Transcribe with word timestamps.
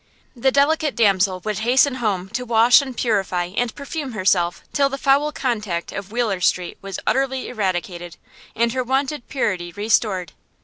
The 0.35 0.51
delicate 0.51 0.95
damsel 0.95 1.41
would 1.45 1.59
hasten 1.59 1.93
home 2.01 2.29
to 2.29 2.43
wash 2.43 2.81
and 2.81 2.97
purify 2.97 3.51
and 3.55 3.75
perfume 3.75 4.13
herself 4.13 4.63
till 4.73 4.89
the 4.89 4.97
foul 4.97 5.31
contact 5.31 5.91
of 5.91 6.11
Wheeler 6.11 6.41
Street 6.41 6.79
was 6.81 6.99
utterly 7.05 7.49
eradicated, 7.49 8.17
and 8.55 8.73
her 8.73 8.83
wonted 8.83 9.27
purity 9.29 9.71
restored. 9.73 10.31